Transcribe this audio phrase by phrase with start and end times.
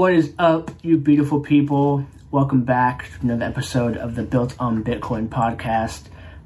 [0.00, 2.06] What is up, you beautiful people?
[2.30, 6.04] Welcome back to another episode of the Built on Bitcoin podcast.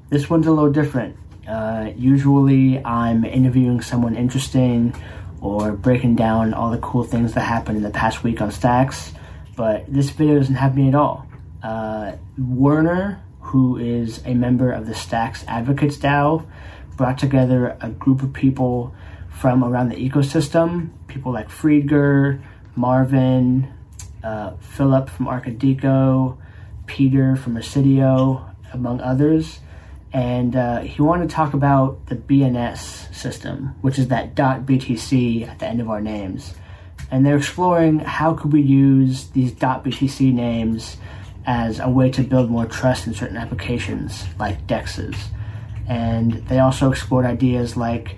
[0.09, 1.15] This one's a little different.
[1.47, 4.93] Uh, usually, I'm interviewing someone interesting
[5.39, 9.13] or breaking down all the cool things that happened in the past week on Stacks,
[9.55, 11.25] but this video doesn't have me at all.
[11.63, 16.45] Uh, Werner, who is a member of the Stacks Advocates DAO,
[16.97, 18.93] brought together a group of people
[19.29, 22.41] from around the ecosystem, people like Friedger,
[22.75, 23.71] Marvin,
[24.23, 26.37] uh, Philip from Arkadiko,
[26.85, 29.59] Peter from Residio, among others.
[30.13, 35.59] And uh, he wanted to talk about the BNS system, which is that .btc at
[35.59, 36.53] the end of our names.
[37.11, 40.97] And they're exploring how could we use these .btc names
[41.45, 45.17] as a way to build more trust in certain applications like DEXs.
[45.87, 48.17] And they also explored ideas like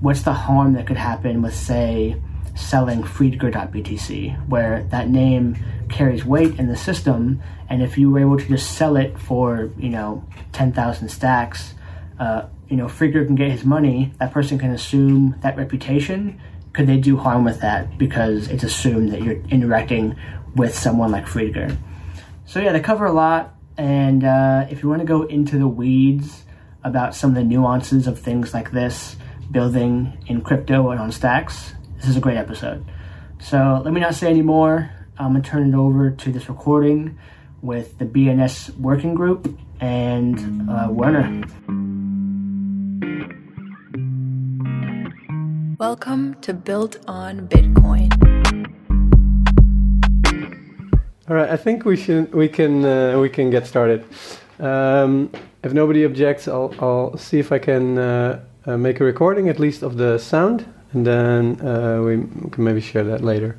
[0.00, 2.20] what's the harm that could happen with, say,
[2.58, 5.56] selling Friedger.btc, where that name
[5.88, 9.70] carries weight in the system, and if you were able to just sell it for,
[9.78, 11.74] you know, 10,000 stacks,
[12.18, 16.40] uh, you know, Friedger can get his money, that person can assume that reputation.
[16.72, 20.16] Could they do harm with that because it's assumed that you're interacting
[20.54, 21.76] with someone like Friedger?
[22.44, 25.68] So, yeah, they cover a lot, and uh, if you want to go into the
[25.68, 26.44] weeds
[26.82, 29.16] about some of the nuances of things like this,
[29.50, 32.84] building in crypto and on stacks, this is a great episode.
[33.40, 34.90] So let me not say any more.
[35.18, 37.18] I'm gonna turn it over to this recording
[37.60, 41.42] with the BNS working group and uh, Werner.
[45.78, 48.14] Welcome to Built on Bitcoin.
[51.28, 54.04] All right, I think we should we can uh, we can get started.
[54.60, 55.30] Um,
[55.64, 59.58] if nobody objects, I'll I'll see if I can uh, uh make a recording at
[59.58, 62.16] least of the sound and then uh, we
[62.50, 63.58] can maybe share that later.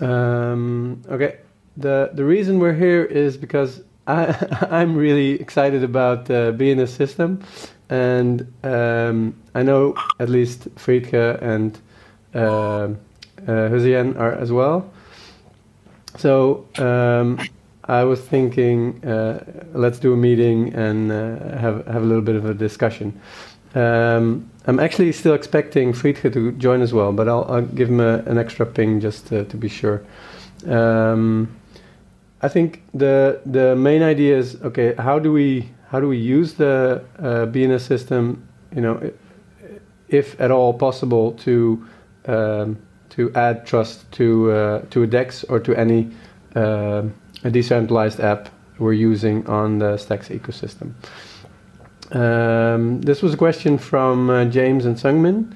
[0.00, 1.38] Um, okay,
[1.76, 4.34] the the reason we're here is because I
[4.70, 7.42] I'm really excited about uh, BNS system,
[7.88, 11.78] and um, I know at least Friedger and
[12.34, 12.88] uh,
[13.46, 14.90] uh, are as well.
[16.16, 17.38] So um,
[17.84, 22.36] I was thinking, uh, let's do a meeting and uh, have have a little bit
[22.36, 23.20] of a discussion.
[23.74, 28.00] Um, I'm actually still expecting Friedger to join as well, but I'll, I'll give him
[28.00, 30.02] a, an extra ping just to, to be sure.
[30.66, 31.56] Um,
[32.42, 34.94] I think the the main idea is okay.
[34.94, 38.46] How do we how do we use the uh, BNS system?
[38.74, 39.10] You know,
[40.08, 41.86] if at all possible, to
[42.26, 42.78] um,
[43.10, 46.10] to add trust to uh, to a DEX or to any
[46.54, 47.04] uh,
[47.42, 50.92] a decentralized app we're using on the Stacks ecosystem.
[52.12, 55.52] Um, this was a question from uh, James and Sungmin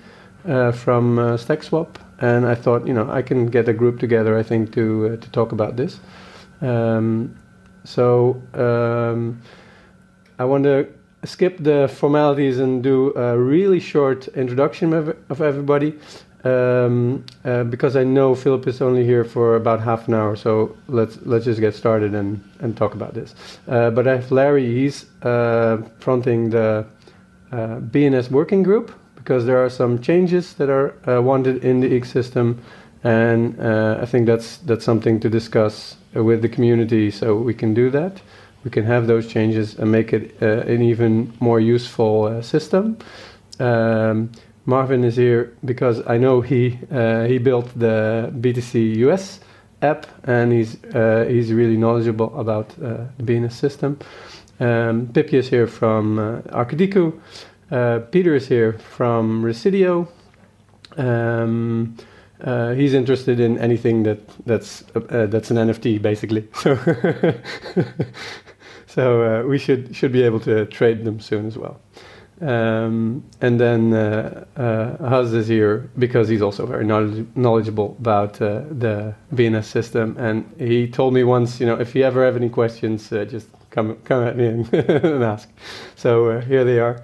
[0.46, 4.38] uh, from uh, StackSwap, and I thought, you know, I can get a group together,
[4.38, 6.00] I think, to uh, to talk about this.
[6.60, 7.36] Um,
[7.84, 9.40] so um,
[10.38, 10.86] I want to
[11.24, 15.98] skip the formalities and do a really short introduction of, of everybody,
[16.44, 20.76] um, uh, because I know Philip is only here for about half an hour, so
[20.88, 23.34] let's let's just get started and, and talk about this.
[23.68, 26.84] Uh, but I have Larry, he's uh, fronting the
[27.52, 31.88] uh, BNS working group because there are some changes that are uh, wanted in the
[31.88, 32.58] ecosystem,
[33.04, 37.72] and uh, I think that's that's something to discuss with the community, so we can
[37.72, 38.20] do that.
[38.64, 42.96] We can have those changes and make it an even more useful system.
[43.58, 44.30] Um,
[44.64, 49.40] Marvin is here because I know he uh, he built the BTC US
[49.80, 53.98] app and he's uh, he's really knowledgeable about uh, the BNS system.
[54.60, 57.12] Um, Pippi is here from uh.
[57.70, 60.06] Uh, Peter is here from Residio.
[60.98, 61.96] Um,
[62.44, 66.48] uh, he's interested in anything that that's uh, that's an NFT basically.
[66.54, 66.78] So
[68.86, 71.80] so we should should be able to trade them soon as well.
[72.42, 78.42] Um, and then uh, uh, Haz is here because he's also very knowledge- knowledgeable about
[78.42, 80.16] uh, the BNS system.
[80.18, 83.46] And he told me once, you know, if you ever have any questions, uh, just
[83.70, 85.48] come come at me and, and ask.
[85.94, 87.02] So uh, here they are.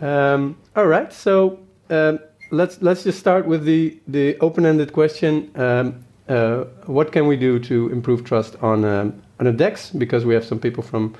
[0.00, 1.58] um, all right, so
[1.90, 2.20] um,
[2.50, 5.50] let's let's just start with the the open-ended question.
[5.56, 9.90] Um, uh, what can we do to improve trust on um, on a DEX?
[9.90, 11.14] Because we have some people from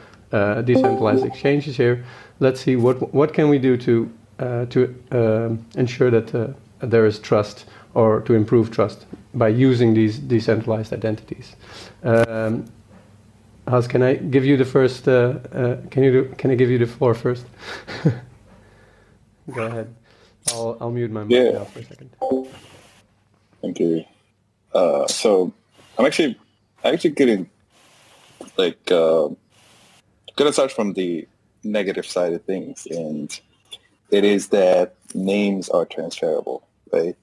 [0.63, 2.05] decentralized exchanges here
[2.41, 6.49] let's see what what can we do to uh, to uh, ensure that uh,
[6.81, 11.55] there is trust or to improve trust by using these decentralized identities.
[12.03, 12.65] Um,
[13.69, 15.09] Haz, can I give you the first?
[15.09, 17.47] Uh, uh, can you do, can I give you the floor first?
[19.55, 19.95] Go ahead.
[20.53, 21.59] I'll I'll mute my mic yeah.
[21.59, 22.11] now for a second.
[23.63, 24.05] Thank you.
[24.75, 25.53] Uh, so
[25.97, 26.39] I'm actually
[26.83, 27.49] I'm actually getting
[28.59, 28.91] like
[30.35, 31.27] uh, gonna start from the
[31.63, 33.41] negative side of things, and
[34.11, 37.17] it is that names are transferable, right?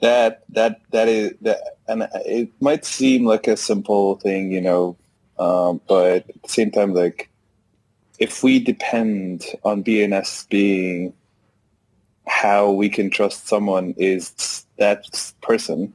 [0.00, 4.96] That that that is that, and it might seem like a simple thing, you know,
[5.38, 7.30] um, but at the same time, like
[8.18, 11.12] if we depend on BNS being
[12.26, 15.04] how we can trust someone is that
[15.42, 15.92] person,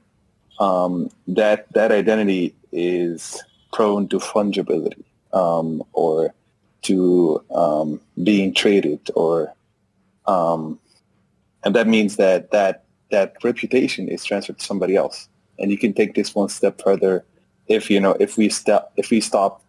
[0.60, 5.04] um, that that identity is prone to fungibility
[5.34, 6.34] um, or
[6.84, 9.54] to um, being traded or
[10.26, 10.80] um,
[11.64, 15.28] and that means that that that reputation is transferred to somebody else.
[15.58, 17.26] And you can take this one step further.
[17.68, 19.62] If you know if we stop if we stop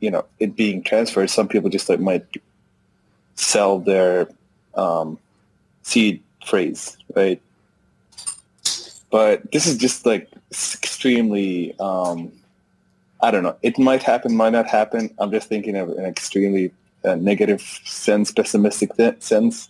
[0.00, 2.26] you know it being transferred some people just like might
[3.36, 4.28] sell their
[4.74, 5.18] um,
[5.82, 7.40] seed phrase right?
[9.10, 12.32] But this is just like extremely um,
[13.22, 13.56] I don't know.
[13.62, 15.14] It might happen, might not happen.
[15.18, 16.72] I'm just thinking of an extremely
[17.04, 19.68] uh, negative sense, pessimistic th- sense.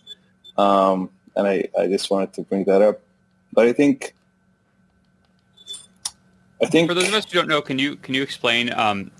[0.57, 2.99] Um, and I, I just wanted to bring that up.
[3.53, 4.15] But I think,
[6.61, 9.11] I think for those of us who don't know, can you can you explain um,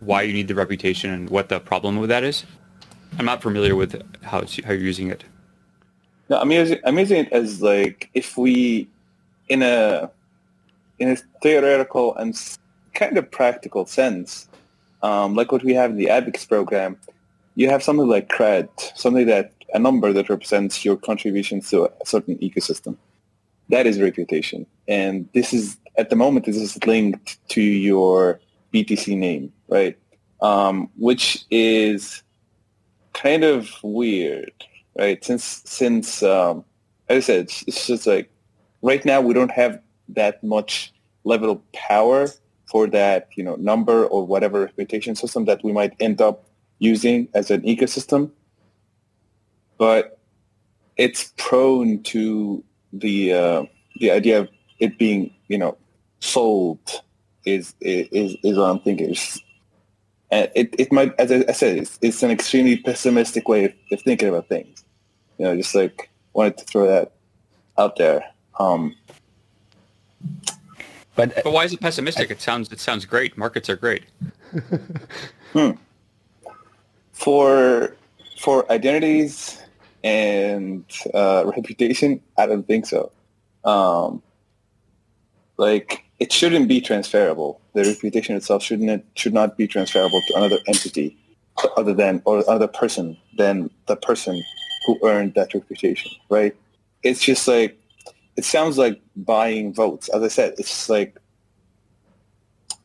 [0.00, 2.44] why you need the reputation and what the problem with that is?
[3.18, 5.24] I'm not familiar with how it's, how you're using it.
[6.28, 8.88] No, I'm using I'm using it as like if we
[9.48, 10.10] in a
[10.98, 12.34] in a theoretical and
[12.96, 14.48] kind of practical sense,
[15.02, 16.96] um, like what we have in the ABEX program,
[17.54, 22.06] you have something like cred, something that a number that represents your contributions to a
[22.06, 22.96] certain ecosystem.
[23.68, 28.40] That is reputation, and this is at the moment this is linked to your
[28.72, 29.98] BTC name, right?
[30.40, 32.22] Um, which is
[33.12, 34.52] kind of weird,
[34.96, 35.22] right?
[35.24, 36.64] Since since um,
[37.08, 38.30] as I said, it's just like
[38.82, 40.92] right now we don't have that much
[41.24, 42.28] level of power
[42.66, 46.44] for that, you know, number or whatever reputation system that we might end up
[46.78, 48.30] using as an ecosystem.
[49.78, 50.18] But
[50.96, 53.64] it's prone to the uh,
[54.00, 54.48] the idea of
[54.78, 55.76] it being, you know,
[56.20, 57.02] sold
[57.44, 59.14] is is is what I'm thinking.
[60.30, 64.02] and it, it might, as I said, it's, it's an extremely pessimistic way of, of,
[64.02, 64.84] thinking about things.
[65.38, 67.12] You know, just like wanted to throw that
[67.78, 68.24] out there.
[68.58, 68.96] Um,
[71.16, 72.30] but, but why is it pessimistic?
[72.30, 73.36] It sounds it sounds great.
[73.36, 74.04] Markets are great.
[75.52, 75.70] hmm.
[77.12, 77.96] For
[78.38, 79.62] for identities
[80.04, 80.84] and
[81.14, 83.10] uh, reputation, I don't think so.
[83.64, 84.22] Um,
[85.56, 87.60] like it shouldn't be transferable.
[87.72, 91.16] The reputation itself shouldn't should not be transferable to another entity
[91.76, 94.42] other than or another person than the person
[94.86, 96.54] who earned that reputation, right?
[97.02, 97.78] It's just like
[98.36, 100.08] it sounds like buying votes.
[100.08, 101.18] As I said, it's like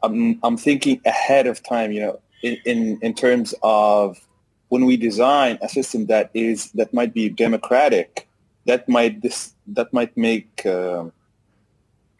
[0.03, 1.91] I'm I'm thinking ahead of time.
[1.91, 4.17] You know, in in, in terms of
[4.69, 8.27] when we design a system that is that might be democratic,
[8.65, 11.05] that might this that might make uh,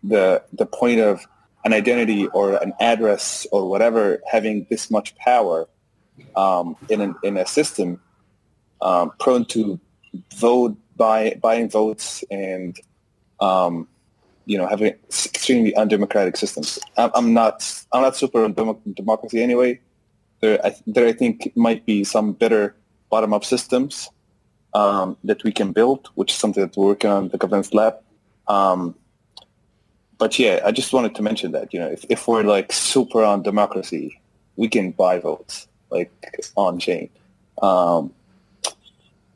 [0.04, 1.25] the the point of
[1.63, 5.68] an identity or an address or whatever having this much power
[6.36, 8.00] um, in an, in a system
[8.81, 9.80] um, prone to
[10.36, 12.80] vote by buying votes and
[13.41, 13.88] um,
[14.45, 16.79] you know having extremely undemocratic systems.
[16.97, 19.79] I'm, not I'm not super on dem- democracy anyway.
[20.39, 22.75] There I, there I think might be some better
[23.10, 24.10] bottom up systems
[24.74, 27.95] um, that we can build, which is something that we're working on the governance lab.
[28.48, 28.95] Um,
[30.17, 33.24] but yeah, I just wanted to mention that you know if, if we're like super
[33.24, 34.19] on democracy,
[34.55, 36.12] we can buy votes like
[36.55, 37.10] on chain.
[37.62, 38.13] Um,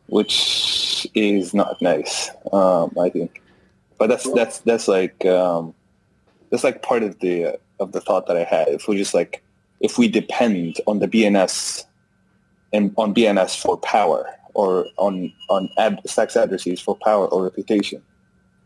[0.08, 2.30] which is not nice.
[2.52, 3.42] Um, I think,
[3.98, 5.74] but that's that's that's like um,
[6.50, 8.68] that's like part of the of the thought that I had.
[8.70, 9.44] If we just like
[9.80, 11.86] if we depend on the BNS
[12.74, 18.02] and on BNS for power or on on ad, stacks addresses for power or reputation,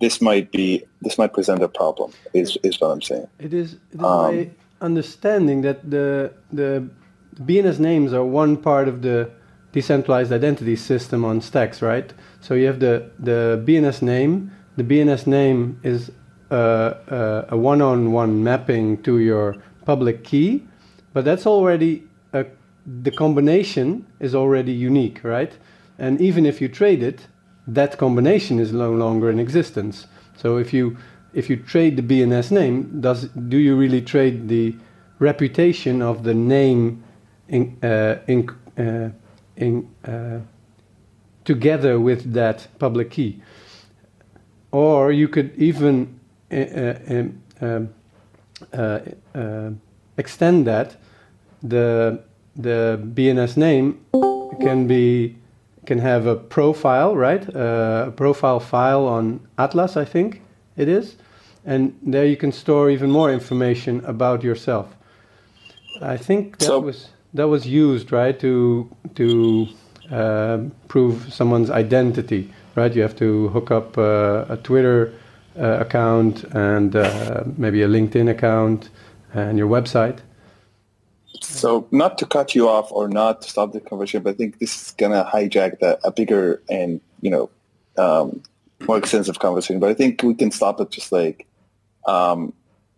[0.01, 2.11] this might be this might present a problem.
[2.33, 3.27] Is is what I'm saying.
[3.39, 3.73] It is.
[3.91, 4.49] It is um, my
[4.81, 6.89] understanding that the the
[7.41, 9.31] BNS names are one part of the
[9.71, 12.11] decentralized identity system on stacks, right?
[12.41, 14.51] So you have the, the BNS name.
[14.79, 16.09] The BNS name is
[16.49, 20.63] uh, uh, a one-on-one mapping to your public key,
[21.11, 22.45] but that's already a,
[22.85, 25.51] the combination is already unique, right?
[25.97, 27.27] And even if you trade it,
[27.67, 30.07] that combination is no longer in existence.
[30.37, 30.95] So if you
[31.33, 34.77] if you trade the BNS name, does do you really trade the
[35.19, 37.03] reputation of the name
[37.49, 39.09] in, uh, in, uh,
[39.57, 40.39] in, uh,
[41.43, 43.41] together with that public key.
[44.71, 46.19] Or you could even
[46.51, 46.93] uh,
[47.61, 47.89] um,
[48.73, 48.99] uh,
[49.35, 49.69] uh,
[50.17, 50.95] extend that,
[51.63, 52.19] the
[52.55, 53.99] the BNS name
[54.61, 55.35] can be
[55.85, 57.43] can have a profile, right?
[57.55, 60.41] Uh, a profile file on Atlas, I think
[60.77, 61.15] it is,
[61.65, 64.87] and there you can store even more information about yourself.
[66.01, 69.67] I think that So- was that was used right to to
[70.11, 72.93] um prove someone's identity, right?
[72.93, 75.13] You have to hook up uh, a Twitter
[75.57, 78.89] uh, account and uh, maybe a LinkedIn account
[79.33, 80.19] and your website.
[81.41, 84.59] So not to cut you off or not to stop the conversation, but I think
[84.59, 87.49] this is gonna hijack the, a bigger and you know
[87.97, 88.41] um,
[88.87, 89.79] more extensive conversation.
[89.79, 91.47] But I think we can stop it just like
[92.07, 92.53] um,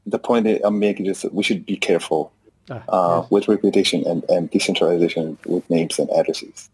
[0.05, 2.31] the point that I'm making is that we should be careful
[2.71, 6.69] Ah, uh, with reputation and, and decentralization with names and addresses.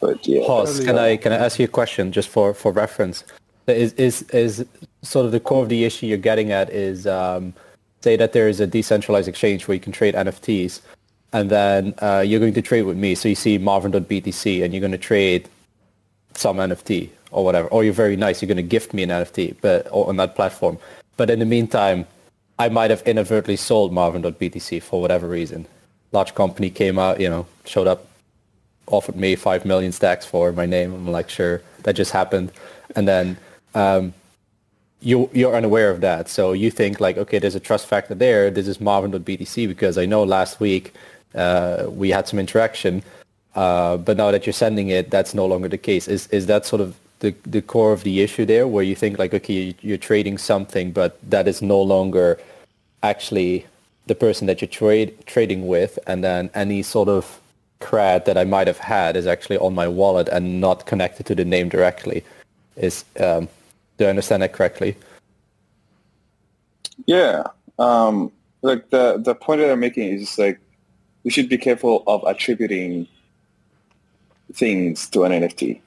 [0.00, 0.84] But yeah, Pause.
[0.84, 3.24] Can I can I ask you a question just for, for reference?
[3.66, 4.64] Is is is
[5.02, 7.52] sort of the core of the issue you're getting at is um,
[8.00, 10.80] say that there is a decentralized exchange where you can trade NFTs,
[11.32, 13.14] and then uh, you're going to trade with me.
[13.14, 15.48] So you see Marvin.btc, and you're going to trade
[16.34, 19.56] some NFT or whatever, or you're very nice, you're going to gift me an NFT,
[19.60, 20.78] but or on that platform.
[21.16, 22.06] But in the meantime,
[22.58, 25.66] I might have inadvertently sold Marvin.btc for whatever reason.
[26.12, 28.06] Large company came out, you know, showed up,
[28.90, 30.92] offered me five million stacks for my name.
[30.92, 32.52] I'm like, sure, that just happened,
[32.96, 33.36] and then
[33.74, 34.12] um,
[35.00, 38.50] you you're unaware of that, so you think like, okay, there's a trust factor there.
[38.50, 40.92] This is Marvin.btc because I know last week
[41.34, 43.02] uh, we had some interaction,
[43.54, 46.08] uh, but now that you're sending it, that's no longer the case.
[46.08, 49.18] Is is that sort of the the core of the issue there, where you think
[49.18, 52.38] like, okay, you're trading something, but that is no longer
[53.02, 53.66] actually
[54.06, 57.40] the person that you're trade trading with, and then any sort of
[57.80, 61.34] cred that I might have had is actually on my wallet and not connected to
[61.34, 62.24] the name directly.
[62.76, 63.48] Is um,
[63.98, 64.96] do I understand that correctly?
[67.06, 67.44] Yeah.
[67.78, 68.32] Um,
[68.62, 70.60] like the the point that I'm making is like
[71.24, 73.06] we should be careful of attributing
[74.52, 75.80] things to an NFT.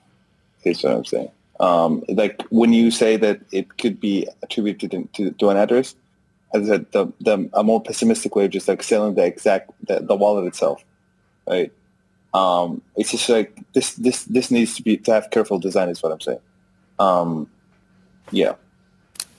[0.63, 1.29] Is what I'm saying.
[1.59, 5.95] Um, like when you say that it could be attributed to, to an address,
[6.53, 9.71] as I said, the, the a more pessimistic way of just like selling the exact
[9.87, 10.83] the, the wallet itself,
[11.47, 11.71] right?
[12.33, 16.01] Um, it's just like this this this needs to be to have careful design is
[16.01, 16.39] what I'm saying.
[16.99, 17.49] Um,
[18.31, 18.55] yeah.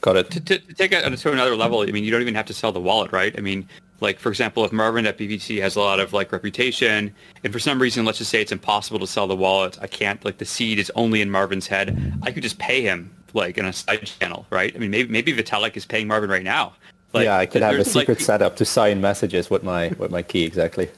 [0.01, 0.31] Got it.
[0.33, 2.55] To, to, to take it to another level, I mean, you don't even have to
[2.55, 3.35] sell the wallet, right?
[3.39, 3.67] I mean,
[4.01, 7.59] like for example, if Marvin at BBC has a lot of like reputation, and for
[7.59, 10.45] some reason, let's just say it's impossible to sell the wallet, I can't like the
[10.45, 12.15] seed is only in Marvin's head.
[12.23, 14.75] I could just pay him like in a side channel, right?
[14.75, 16.75] I mean, maybe maybe Vitalik is paying Marvin right now.
[17.15, 19.89] Like, yeah, I could have a there's, like, secret setup to sign messages with my
[19.99, 20.91] with my key exactly.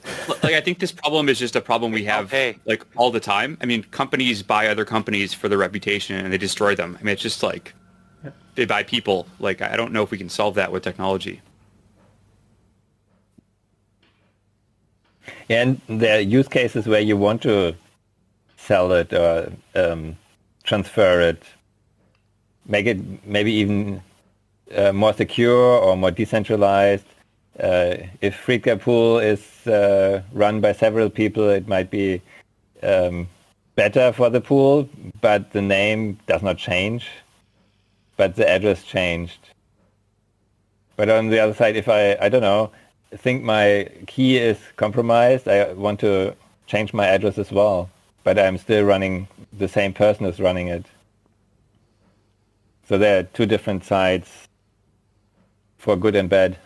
[0.42, 2.58] like I think this problem is just a problem we have pay.
[2.64, 3.58] like all the time.
[3.60, 6.96] I mean, companies buy other companies for their reputation and they destroy them.
[6.98, 7.74] I mean, it's just like
[8.54, 9.26] they buy people.
[9.40, 11.42] Like I don't know if we can solve that with technology.
[15.50, 17.76] And there are use cases where you want to
[18.56, 20.16] sell it or um,
[20.64, 21.42] transfer it,
[22.64, 24.02] make it maybe even
[24.74, 27.06] uh, more secure or more decentralized.
[27.58, 32.20] Uh, if Friedger Pool is uh, run by several people, it might be
[32.82, 33.28] um,
[33.74, 34.88] better for the pool,
[35.20, 37.08] but the name does not change,
[38.16, 39.38] but the address changed.
[40.96, 42.70] But on the other side, if I, I don't know,
[43.16, 46.34] think my key is compromised, I want to
[46.66, 47.90] change my address as well.
[48.24, 50.84] But I'm still running, the same person is running it.
[52.88, 54.45] So there are two different sides
[55.86, 56.58] for good and bad.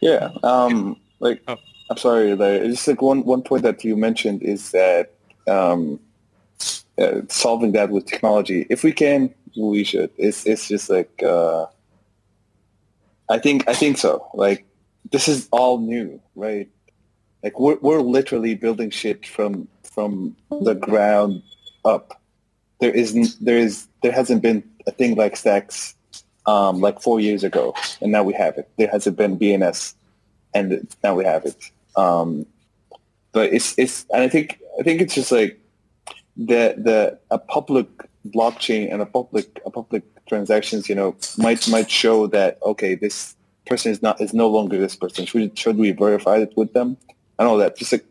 [0.00, 0.30] Yeah.
[0.44, 1.56] Um, like, Oh.
[1.90, 2.30] I'm sorry.
[2.30, 5.14] It's just like one, one point that you mentioned is that
[5.48, 5.98] um,
[6.96, 8.66] uh, solving that with technology.
[8.70, 10.10] If we can, we should.
[10.16, 11.64] It's it's just like uh,
[13.30, 14.28] I think I think so.
[14.34, 14.66] Like
[15.10, 16.68] this is all new, right?
[17.42, 21.42] Like we're we're literally building shit from from the ground
[21.86, 22.17] up.
[22.80, 25.94] There isn't there is there hasn't been a thing like Stacks
[26.46, 28.68] um, like four years ago, and now we have it.
[28.78, 29.94] There hasn't been BNS,
[30.54, 31.70] and now we have it.
[31.96, 32.46] Um,
[33.32, 35.60] but it's it's and I think I think it's just like
[36.36, 37.88] the the a public
[38.26, 43.34] blockchain and a public a public transactions, you know, might might show that okay, this
[43.66, 45.26] person is not is no longer this person.
[45.26, 46.96] Should should we verify it with them?
[47.38, 47.76] And all that.
[47.76, 48.04] Just like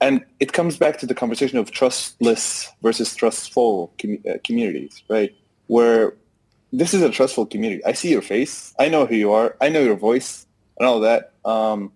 [0.00, 5.34] and it comes back to the conversation of trustless versus trustful com- uh, communities, right?
[5.66, 6.14] Where
[6.72, 7.84] this is a trustful community.
[7.84, 8.74] I see your face.
[8.78, 9.56] I know who you are.
[9.60, 10.46] I know your voice
[10.78, 11.32] and all that.
[11.44, 11.92] Um,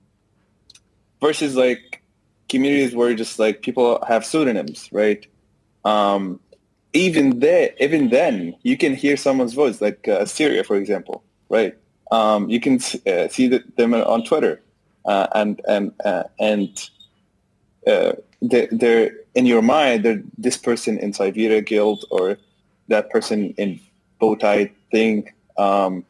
[1.20, 2.02] versus like
[2.48, 5.26] communities where just like people have pseudonyms, right?
[5.84, 6.40] um,
[6.92, 11.76] even there, even then, you can hear someone's voice, like uh, Syria, for example, right?
[12.10, 14.62] Um, you can uh, see the, them on Twitter,
[15.04, 16.90] uh, and and uh, and
[17.86, 20.04] uh, they're, in your mind.
[20.04, 22.38] They're this person in Syvita Guild or
[22.88, 23.80] that person in
[24.20, 26.04] Bowtie thing, um,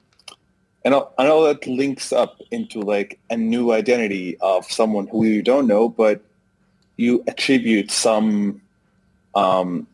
[0.85, 5.25] and all, and all that links up into like a new identity of someone who
[5.25, 6.21] you don't know, but
[6.97, 8.61] you attribute some
[9.35, 9.87] um,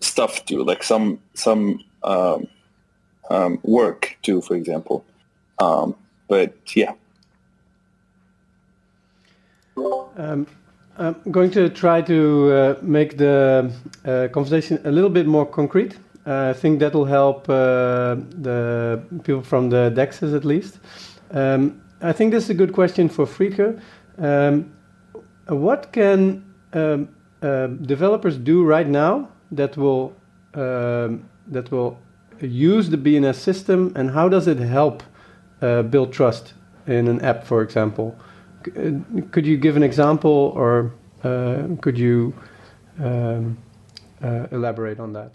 [0.00, 2.46] stuff to, like some some um,
[3.30, 5.04] um, work to, for example.
[5.58, 5.94] Um,
[6.28, 6.92] but yeah.
[10.98, 13.70] I'm going to try to uh, make the
[14.04, 15.98] uh, conversation a little bit more concrete.
[16.26, 20.78] Uh, I think that will help uh, the people from the DEXs at least.
[21.32, 23.78] Um, I think this is a good question for Friedger.
[24.18, 24.72] Um,
[25.48, 27.08] what can um,
[27.42, 30.14] uh, developers do right now that will
[30.54, 31.98] um, that will
[32.40, 35.02] use the BNS system, and how does it help
[35.60, 36.54] uh, build trust
[36.86, 38.18] in an app, for example?
[38.66, 40.92] C- could you give an example, or
[41.22, 42.34] uh, could you
[43.02, 43.56] um,
[44.22, 45.34] uh, elaborate on that?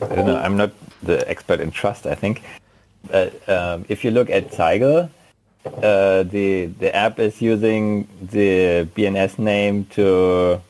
[0.00, 0.36] I.
[0.36, 2.06] I'm not the expert in trust.
[2.06, 2.42] I think.
[3.10, 5.10] But um, if you look at Sigle,
[5.66, 10.60] uh, the the app is using the BNS name to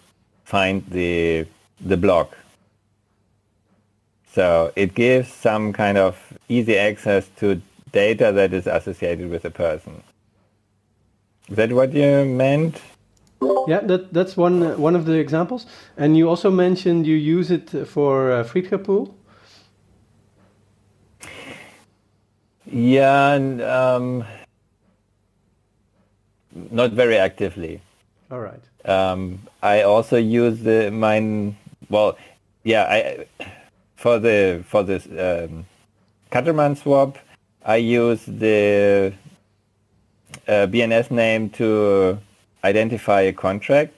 [0.45, 1.47] find the
[1.81, 2.37] the block.
[4.37, 6.15] So it gives some kind of
[6.51, 7.63] easy access to
[7.93, 10.03] data that is associated with a person.
[11.49, 12.83] Is that what you meant?
[13.67, 15.65] Yeah, that, that's one uh, one of the examples.
[15.97, 18.45] And you also mentioned you use it for uh,
[18.85, 19.17] Pool.
[22.67, 24.25] Yeah, and, um,
[26.53, 27.81] not very actively.
[28.31, 28.61] All right.
[28.85, 31.57] Um, I also use the mine.
[31.89, 32.19] Well,
[32.65, 33.27] yeah, I
[33.97, 35.67] for the for this um,
[36.31, 37.19] Catamaran swap,
[37.65, 39.13] I use the
[40.47, 42.19] uh, BNS name to
[42.63, 43.95] identify a contract.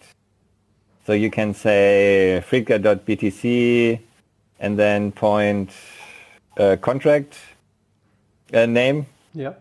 [1.06, 3.98] So you can say friedger.btc
[4.60, 5.70] and then point
[6.58, 7.38] uh, contract
[8.52, 9.06] uh, name.
[9.34, 9.54] Yeah.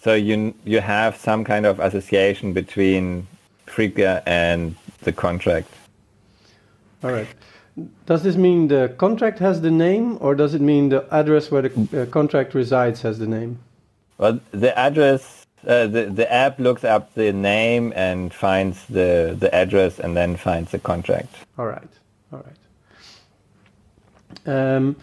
[0.00, 3.26] So you you have some kind of association between
[3.66, 5.68] Friedger and the contract.
[7.02, 7.28] All right.
[8.06, 11.62] Does this mean the contract has the name, or does it mean the address where
[11.62, 13.58] the uh, contract resides has the name?
[14.18, 19.54] Well, the address, uh, the the app looks up the name and finds the the
[19.54, 21.34] address and then finds the contract.
[21.56, 21.88] All right.
[22.32, 22.58] All right.
[24.46, 24.96] Um,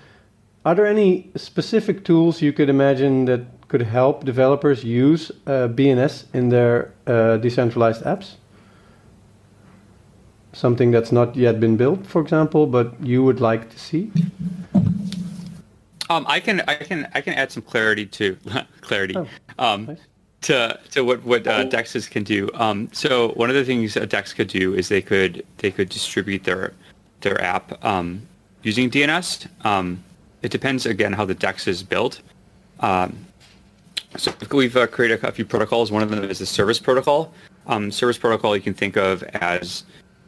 [0.65, 6.25] are there any specific tools you could imagine that could help developers use uh, BNS
[6.33, 8.35] in their uh, decentralized apps?
[10.55, 14.09] Something that's not yet been built, for example, but you would like to see?
[16.09, 18.37] Um, I can I can I can add some clarity to
[18.81, 19.27] clarity Oh,
[19.59, 19.97] um, nice.
[20.43, 22.49] to to what what uh, Dexes can do.
[22.53, 25.89] Um, so one of the things a Dex could do is they could they could
[25.89, 26.71] distribute their
[27.19, 28.21] their app um,
[28.63, 29.47] using DNS.
[29.65, 30.01] Um,
[30.41, 32.21] it depends again how the Dex is built.
[32.79, 33.25] Um,
[34.15, 35.91] so we've uh, created a few protocols.
[35.91, 37.33] One of them is the service protocol.
[37.67, 39.83] Um, service protocol you can think of as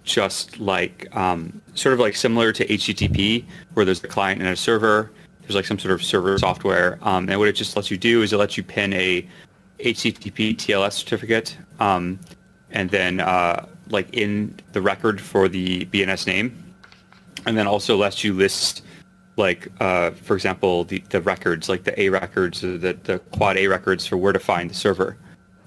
[0.07, 4.55] just like um, sort of like similar to HTTP, where there's a client and a
[4.55, 5.11] server.
[5.41, 8.21] There's like some sort of server software, um, and what it just lets you do
[8.21, 9.27] is it lets you pin a
[9.79, 12.19] HTTP TLS certificate, um,
[12.71, 16.73] and then uh, like in the record for the BNS name,
[17.45, 18.83] and then also lets you list
[19.37, 23.55] like uh, for example the, the records like the A records or the, the quad
[23.57, 25.17] A records for where to find the server.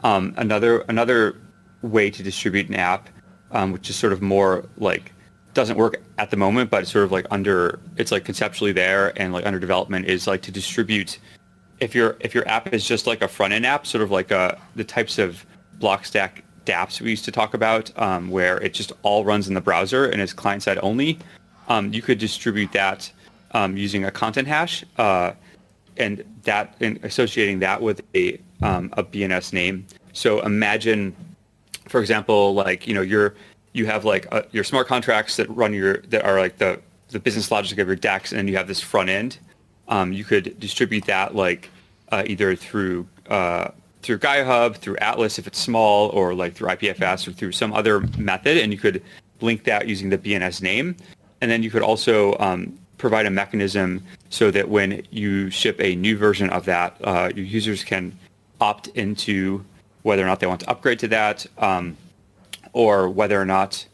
[0.03, 1.37] Um, another another
[1.83, 3.09] way to distribute an app,
[3.53, 5.13] um, which is sort of more like
[5.53, 9.13] doesn't work at the moment, but it's sort of like under it's like conceptually there
[9.21, 11.19] and like under development is like to distribute
[11.81, 14.31] if your if your app is just like a front end app, sort of like
[14.31, 15.45] uh the types of
[15.79, 19.61] Blockstack dApps we used to talk about, um, where it just all runs in the
[19.61, 21.19] browser and is client side only,
[21.69, 23.11] um, you could distribute that
[23.53, 25.33] um, using a content hash, uh,
[25.97, 29.87] and that and associating that with a um, a BNS name.
[30.13, 31.15] So imagine,
[31.91, 33.35] for example, like you know your
[33.73, 37.19] you have like uh your smart contracts that run your that are like the the
[37.19, 39.39] business logic of your DEX, and then you have this front end.
[39.89, 41.69] Um, you could distribute that like
[42.13, 43.71] uh, either through uh,
[44.03, 48.01] through Gaia through Atlas if it's small, or like through IPFS or through some other
[48.17, 49.03] method, and you could
[49.41, 50.97] link that using the BNS name.
[51.41, 55.97] And then you could also um, provide a mechanism so that when you ship a
[55.97, 58.17] new version of that, uh, your users can
[58.61, 59.65] opt into
[60.03, 61.97] whether or not they want to upgrade to that, um,
[62.73, 63.87] or whether or not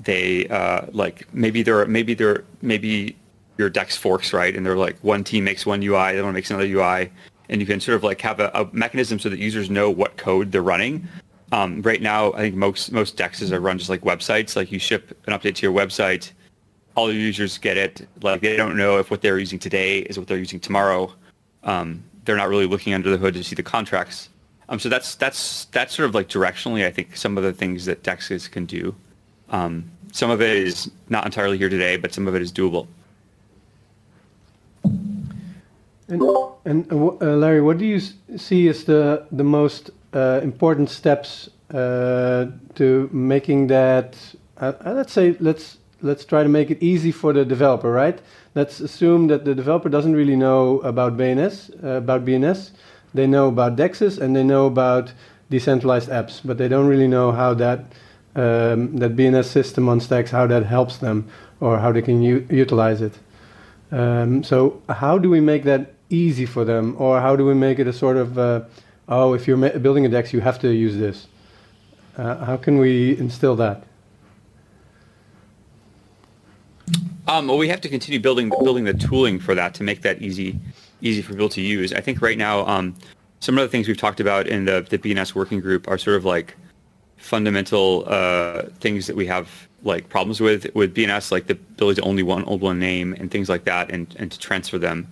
[0.00, 3.16] they uh, like maybe they're maybe they're maybe
[3.58, 6.34] your DEX forks right, and they're like one team makes one UI, the other one
[6.34, 7.10] makes another UI,
[7.48, 10.16] and you can sort of like have a, a mechanism so that users know what
[10.16, 11.06] code they're running.
[11.52, 14.56] Um, right now, I think most most Dexes are run just like websites.
[14.56, 16.32] Like you ship an update to your website,
[16.96, 18.06] all your users get it.
[18.22, 21.12] Like they don't know if what they're using today is what they're using tomorrow.
[21.62, 24.28] Um, they're not really looking under the hood to see the contracts.
[24.68, 27.84] Um, so that's that's that's sort of like directionally, I think some of the things
[27.84, 28.94] that DEXs can do.
[29.50, 32.88] Um, some of it is not entirely here today, but some of it is doable.
[36.08, 36.22] And,
[36.64, 38.00] and uh, Larry, what do you
[38.36, 44.16] see as the the most uh, important steps uh, to making that?
[44.58, 48.20] Uh, uh, let's say let's let's try to make it easy for the developer, right?
[48.54, 52.70] Let's assume that the developer doesn't really know about BNS, uh, about BNS.
[53.16, 55.12] They know about DEXs and they know about
[55.50, 57.80] decentralized apps, but they don't really know how that
[58.34, 61.26] um, that BNS system on Stacks, how that helps them
[61.60, 63.14] or how they can utilize it.
[63.90, 67.78] Um, so how do we make that easy for them, or how do we make
[67.78, 68.62] it a sort of uh,
[69.08, 71.26] oh, if you're building a DEX, you have to use this?
[72.16, 73.84] Uh, how can we instill that?
[77.28, 80.22] Um, well, we have to continue building building the tooling for that to make that
[80.22, 80.60] easy
[81.00, 81.92] easy for people to use.
[81.92, 82.94] I think right now, um,
[83.40, 86.16] some of the things we've talked about in the the BNS working group are sort
[86.16, 86.56] of like
[87.16, 92.06] fundamental uh, things that we have like problems with with BNS, like the ability to
[92.06, 95.06] only one old one name and things like that, and and to transfer them.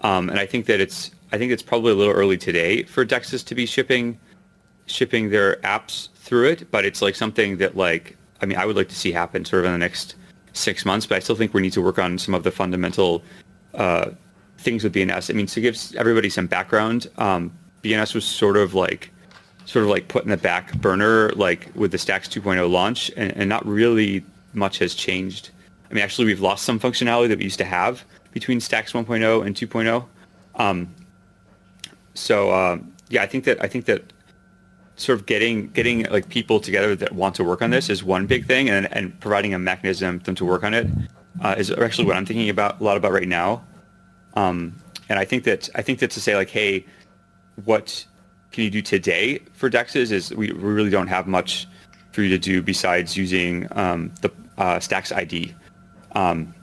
[0.00, 3.04] Um, and I think that it's I think it's probably a little early today for
[3.04, 4.18] Dexes to be shipping
[4.86, 8.76] shipping their apps through it, but it's like something that like I mean I would
[8.76, 10.16] like to see happen sort of in the next
[10.52, 13.22] six months, but I still think we need to work on some of the fundamental
[13.74, 14.10] uh,
[14.58, 15.30] things with BNS.
[15.30, 19.10] I mean, to give everybody some background, um, BNS was sort of like
[19.64, 23.36] sort of like put in the back burner like with the Stacks 2.0 launch, and,
[23.36, 25.50] and not really much has changed.
[25.90, 29.46] I mean, actually, we've lost some functionality that we used to have between Stacks 1.0
[29.46, 30.06] and 2.0.
[30.56, 30.94] Um,
[32.14, 34.12] so uh, yeah, I think that I think that
[34.96, 38.26] sort of getting getting like people together that want to work on this is one
[38.26, 40.86] big thing, and and providing a mechanism for them to work on it
[41.42, 43.62] uh, is actually what I'm thinking about a lot about right now.
[44.38, 46.84] Um, and I think that I think that to say like, hey,
[47.64, 48.06] what
[48.52, 51.66] can you do today for dexes is we, we really don't have much
[52.12, 55.54] for you to do besides using um, the uh, Stacks ID
[56.12, 56.54] um,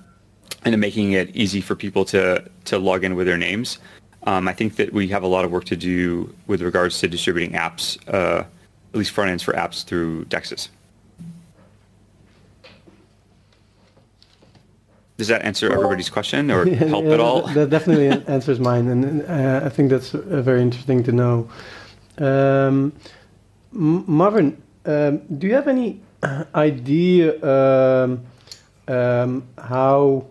[0.63, 3.79] and making it easy for people to to log in with their names.
[4.23, 7.07] Um, I think that we have a lot of work to do with regards to
[7.07, 8.43] distributing apps, uh,
[8.93, 10.69] at least front ends for apps through Dexes.
[15.17, 17.47] Does that answer everybody's question or help yeah, at all?
[17.47, 21.49] That definitely answers mine, and uh, I think that's uh, very interesting to know.
[22.17, 22.93] Um,
[23.71, 26.01] Marvin, um, do you have any
[26.55, 28.25] idea um,
[28.87, 30.25] um how,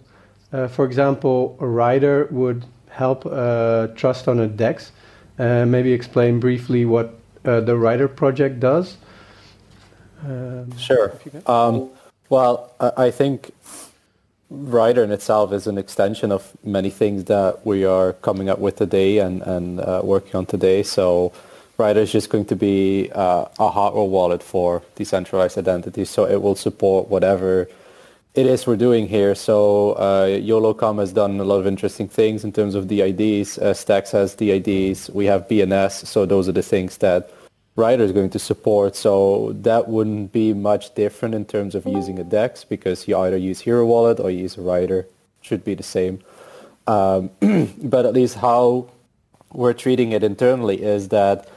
[0.53, 4.93] uh, for example, a Ryder would help uh, Trust on a DEX.
[5.39, 8.97] Uh, maybe explain briefly what uh, the Ryder project does.
[10.25, 11.19] Um, sure.
[11.47, 11.91] Um,
[12.29, 13.53] well, I, I think
[14.51, 18.77] Ryder in itself is an extension of many things that we are coming up with
[18.77, 20.83] today and, and uh, working on today.
[20.83, 21.33] So
[21.79, 26.11] Ryder is just going to be uh, a hardware wallet for decentralized identities.
[26.11, 27.69] So it will support whatever
[28.35, 29.35] it is we're doing here.
[29.35, 33.59] So uh, YOLOCOM has done a lot of interesting things in terms of DIDs.
[33.59, 35.09] Uh, Stacks has DIDs.
[35.11, 36.07] We have BNS.
[36.07, 37.31] So those are the things that
[37.77, 38.95] Ryder is going to support.
[38.97, 43.37] So that wouldn't be much different in terms of using a DEX because you either
[43.37, 45.07] use Hiro Wallet or you use a Ryder.
[45.41, 46.21] Should be the same.
[46.87, 47.31] Um,
[47.83, 48.89] but at least how
[49.53, 51.49] we're treating it internally is that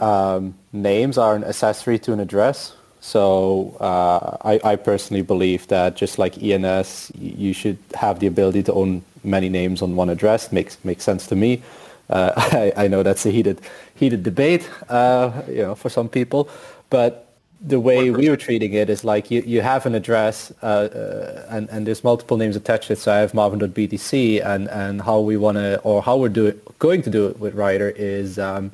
[0.00, 2.74] um, names are an accessory to an address.
[3.00, 8.64] So uh, I, I, personally believe that just like ENS, you should have the ability
[8.64, 10.50] to own many names on one address.
[10.50, 11.62] Makes makes sense to me.
[12.10, 13.60] Uh, I, I, know that's a heated
[13.96, 16.48] heated debate, uh, you know, for some people,
[16.90, 17.26] but
[17.60, 21.46] the way we were treating it is like you, you have an address uh, uh,
[21.48, 22.98] and, and there's multiple names attached to it.
[22.98, 27.02] So I have marvin.btc and, and how we want to, or how we're do going
[27.02, 28.72] to do it with Ryder is um,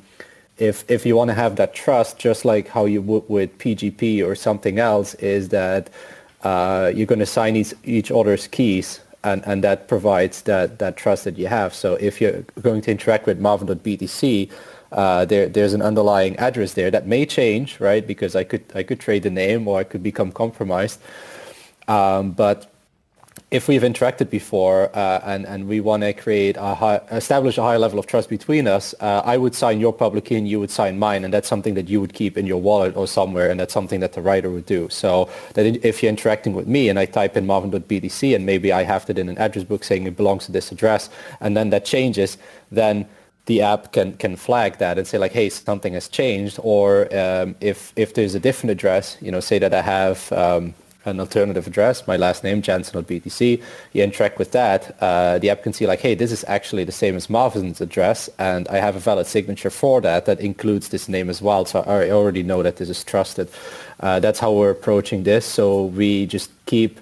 [0.57, 4.25] if if you want to have that trust, just like how you would with PGP
[4.25, 5.89] or something else, is that
[6.43, 10.97] uh, you're going to sign each, each other's keys, and, and that provides that, that
[10.97, 11.73] trust that you have.
[11.73, 14.51] So if you're going to interact with Marvin.btc,
[14.93, 18.05] uh, there there's an underlying address there that may change, right?
[18.05, 20.99] Because I could I could trade the name or I could become compromised.
[21.87, 22.73] Um, but
[23.53, 27.61] if we've interacted before uh, and, and we want to create a high, establish a
[27.61, 30.59] high level of trust between us, uh, I would sign your public key and you
[30.59, 33.51] would sign mine, and that's something that you would keep in your wallet or somewhere,
[33.51, 34.89] and that's something that the Ryder would do.
[34.89, 38.83] So that if you're interacting with me and I type in marvin.btc and maybe I
[38.83, 41.85] have it in an address book saying it belongs to this address, and then that
[41.85, 42.37] changes,
[42.71, 43.07] then
[43.45, 46.59] the app can, can flag that and say like, hey, something has changed.
[46.63, 50.73] Or um, if, if there's a different address, you know, say that I have um,
[51.05, 55.73] an alternative address, my last name, Janssen.btc, you interact with that, uh, the app can
[55.73, 58.99] see like, hey, this is actually the same as Marvin's address, and I have a
[58.99, 62.77] valid signature for that that includes this name as well, so I already know that
[62.77, 63.49] this is trusted.
[63.99, 67.01] Uh, that's how we're approaching this, so we just keep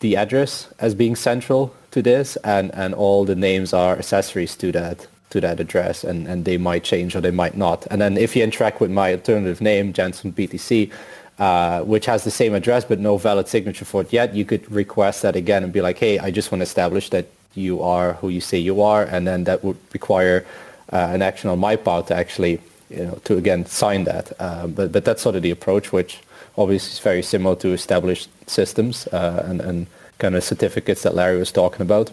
[0.00, 4.72] the address as being central to this, and, and all the names are accessories to
[4.72, 7.86] that to that address and, and they might change or they might not.
[7.90, 10.90] And then if you interact with my alternative name, Janssen BTC,
[11.38, 14.70] uh, which has the same address but no valid signature for it yet, you could
[14.72, 18.14] request that again and be like, hey, I just want to establish that you are
[18.14, 20.44] who you say you are, and then that would require
[20.92, 24.32] uh, an action on my part to actually, you know, to again sign that.
[24.38, 26.20] Uh, but but that's sort of the approach, which
[26.56, 29.86] obviously is very similar to established systems uh, and and
[30.18, 32.10] kind of certificates that Larry was talking about.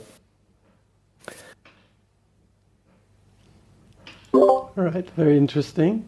[4.34, 6.04] All right, very interesting.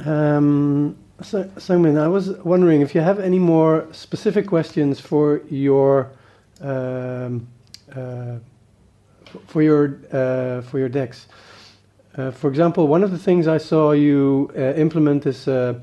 [0.00, 6.10] Um, so, Sungmin, I was wondering if you have any more specific questions for your
[6.60, 7.46] um,
[7.94, 8.38] uh,
[9.46, 11.28] for your uh, for your DEX.
[12.16, 15.74] Uh, for example, one of the things I saw you uh, implement is uh,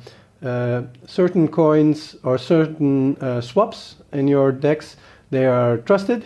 [0.44, 4.98] uh, certain coins or certain swaps in your DEX.
[5.30, 6.26] They are trusted,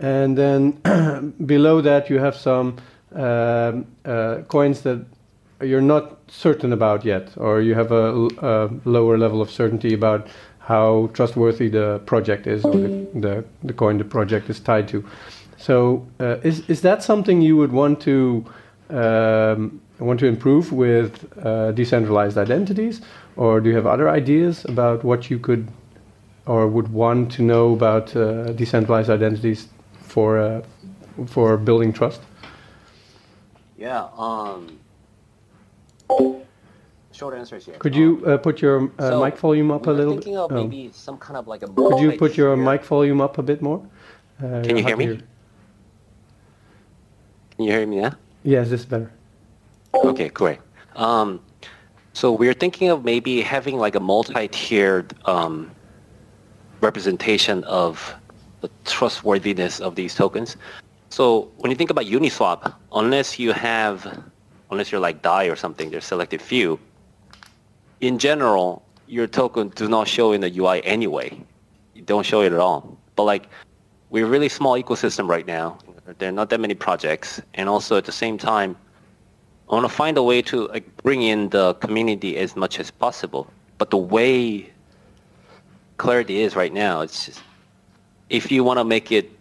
[0.00, 2.78] and then below that you have some
[3.14, 5.04] coins that
[5.62, 10.26] you're not certain about yet, or you have a, a, lower level of certainty about
[10.58, 15.04] how trustworthy the project is, or the, the, the coin the project is tied to.
[15.56, 18.44] So, uh, is is that something you would want to
[18.90, 23.00] um, want to improve with uh, decentralized identities,
[23.36, 25.68] or do you have other ideas about what you could
[26.46, 29.68] or would want to know about uh, decentralized identities
[30.02, 30.62] for uh,
[31.26, 32.20] for building trust?
[33.78, 34.08] Yeah.
[34.16, 34.78] Um
[37.12, 37.76] Short answer is yes.
[37.78, 40.34] Could you uh, put your uh, So, mic volume up a we were little thinking
[40.34, 40.40] bit?
[40.40, 40.54] of Oh.
[40.54, 41.66] maybe some kind of like a.
[41.66, 43.80] Could you put your multi-tier- mic volume up a bit more?
[44.38, 45.06] Uh, Can you hear to me?
[47.56, 48.12] Can you hear me now?
[48.42, 49.10] Yes, this is better.
[49.94, 50.58] Okay, great.
[50.94, 51.40] Um,
[52.12, 55.70] so we're thinking of maybe having like a multi-tiered um,
[56.82, 58.14] representation of
[58.60, 60.58] the trustworthiness of these tokens.
[61.08, 64.22] So when you think about Uniswap, unless you have,
[64.70, 66.78] unless you're like DAI or something, there's selected few.
[68.00, 71.38] In general, your token does not show in the UI anyway.
[71.94, 72.98] You don't show it at all.
[73.14, 73.48] But like,
[74.10, 75.78] we're a really small ecosystem right now.
[76.18, 78.76] There are not that many projects, and also at the same time,
[79.68, 82.90] I want to find a way to like bring in the community as much as
[82.90, 83.50] possible.
[83.78, 84.70] But the way
[85.96, 87.42] Clarity is right now, it's just,
[88.28, 89.35] if you want to make it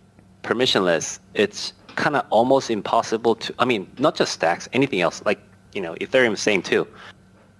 [0.45, 3.53] permissionless, it's kind of almost impossible to.
[3.60, 5.21] I mean, not just stacks, anything else.
[5.25, 5.39] Like
[5.73, 6.88] you know, Ethereum is same too.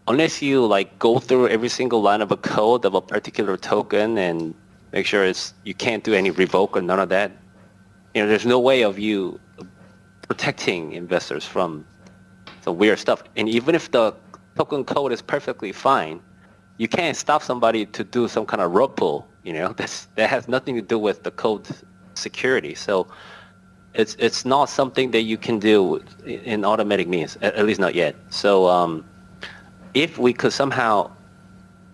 [0.08, 4.18] Unless you like go through every single line of a code of a particular token
[4.18, 4.54] and
[4.94, 7.32] make sure it's you can't do any revoke or none of that.
[8.14, 9.40] You know, there's no way of you
[10.28, 11.86] protecting investors from
[12.64, 13.24] the weird stuff.
[13.36, 14.16] And even if the
[14.56, 16.22] token code is perfectly fine,
[16.78, 19.28] you can't stop somebody to do some kind of rug pull.
[19.44, 21.68] You know, that's that has nothing to do with the code
[22.18, 22.76] security.
[22.76, 23.08] So
[23.94, 28.16] it's it's not something that you can do in automatic means, at, least not yet.
[28.30, 29.06] So um,
[29.94, 31.12] if we could somehow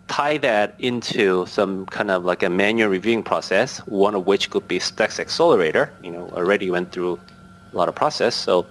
[0.08, 4.68] tie that into some kind of like a manual reviewing process, one of which could
[4.68, 7.20] be Stacks Accelerator, you know, already went through
[7.72, 8.66] a lot of process, so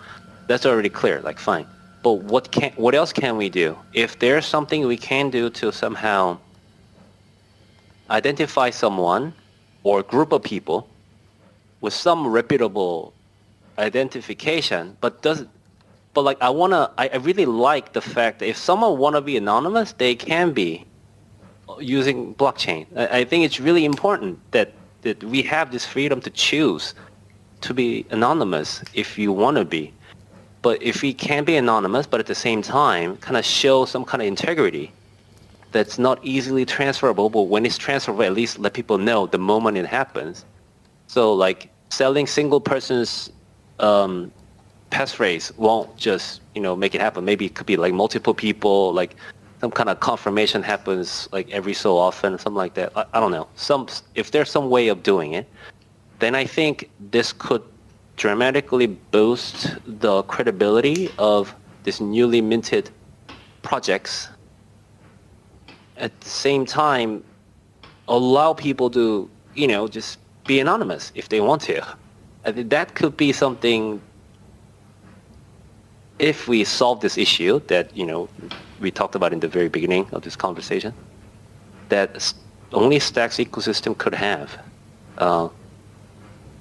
[0.49, 1.67] that's already clear, like fine.
[2.03, 3.79] But what can what else can we do?
[3.93, 6.39] If there's something we can do to somehow
[8.11, 9.33] identify someone
[9.85, 10.90] or group of people
[11.81, 13.13] with some reputable
[13.79, 15.47] identification, but does
[16.13, 19.37] but like I wanna I, I really like the fact that if someone wanna be
[19.37, 20.87] anonymous, they can be
[21.79, 22.87] using blockchain.
[22.97, 26.95] I, I think it's really important that that we have this freedom to choose
[27.63, 29.93] to be anonymous if you want to be.
[30.63, 34.05] But if we can be anonymous, but at the same time, kind of show some
[34.05, 34.93] kind of integrity
[35.73, 39.79] that's not easily transferable, but when it's transferable, at least let people know the moment
[39.79, 40.45] it happens.
[41.11, 43.33] So like selling single person's
[43.81, 44.31] um,
[44.93, 47.25] passphrase won't just, you know, make it happen.
[47.25, 49.17] Maybe it could be like multiple people, like
[49.61, 52.93] some kind of confirmation happens like every so often, something like that.
[52.95, 53.49] I, I don't know.
[53.57, 55.49] Some, if there's some way of doing it,
[56.21, 57.65] then I think this could
[58.17, 62.89] dramatically boost the credibility of this newly minted
[63.63, 64.29] projects.
[65.97, 67.25] At the same time,
[68.07, 70.20] allow people to, you know, just
[70.55, 71.77] be anonymous if they want to.
[72.47, 73.81] I think that could be something
[76.19, 78.29] if we solve this issue that, you know,
[78.81, 80.93] we talked about in the very beginning of this conversation,
[81.89, 82.09] that
[82.73, 84.49] only Stacks ecosystem could have.
[85.19, 85.49] Uh,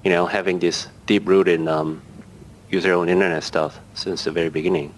[0.04, 2.00] you know, having this deep-rooted um,
[2.70, 4.88] user-owned internet stuff since the very beginning.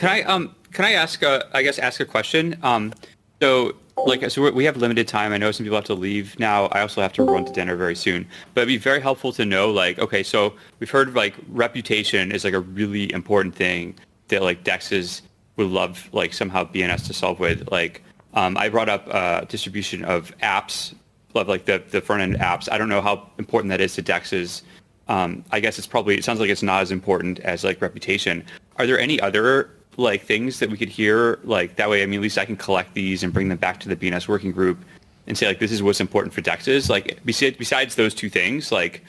[0.00, 2.44] Can I um can I ask a I guess ask a question?
[2.62, 2.92] Um,
[3.42, 3.74] so
[4.06, 5.32] like so we're, have limited time.
[5.32, 6.66] I know some people have to leave now.
[6.66, 8.26] I also have to run to dinner very soon.
[8.54, 12.44] But it'd be very helpful to know like okay, so we've heard like reputation is
[12.44, 13.94] like a really important thing
[14.28, 15.22] that like Dexes
[15.56, 17.70] would love like somehow BNS to solve with.
[17.70, 18.02] Like
[18.34, 20.94] um, I brought up uh, distribution of apps,
[21.34, 22.68] love like the the front end apps.
[22.70, 24.62] I don't know how important that is to Dexes.
[25.08, 28.44] Um, I guess it's probably it sounds like it's not as important as like reputation.
[28.76, 32.02] Are there any other like things that we could hear like that way?
[32.02, 34.28] I mean, at least I can collect these and bring them back to the BNS
[34.28, 34.78] working group
[35.26, 36.88] and say like this is what's important for Dexes.
[36.88, 39.04] Like besides those two things, like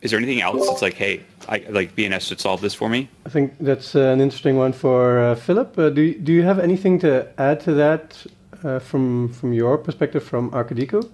[0.00, 3.08] is there anything else that's like hey, I like BNS should solve this for me?
[3.26, 5.78] I think that's uh, an interesting one for uh, Philip.
[5.78, 8.26] Uh, do do you have anything to add to that
[8.64, 11.08] uh, from from your perspective from Arkadiko?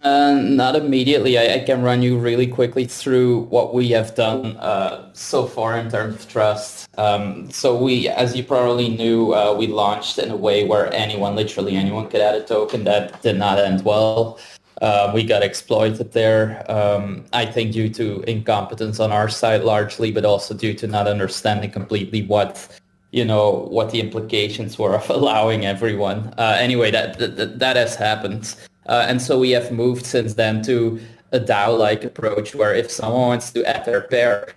[0.00, 1.36] Uh, not immediately.
[1.36, 5.76] I, I can run you really quickly through what we have done uh, so far
[5.76, 6.88] in terms of trust.
[6.96, 11.34] Um, so we, as you probably knew, uh, we launched in a way where anyone,
[11.34, 12.84] literally anyone, could add a token.
[12.84, 14.38] That did not end well.
[14.80, 16.64] Uh, we got exploited there.
[16.70, 21.08] Um, I think due to incompetence on our side largely, but also due to not
[21.08, 22.68] understanding completely what
[23.10, 26.32] you know what the implications were of allowing everyone.
[26.38, 28.54] Uh, anyway, that, that that has happened.
[28.88, 31.00] Uh, and so we have moved since then to
[31.32, 34.48] a DAO-like approach where if someone wants to add their pair,